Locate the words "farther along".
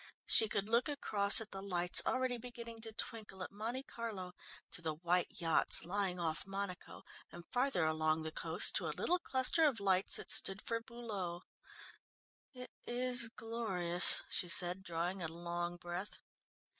7.53-8.23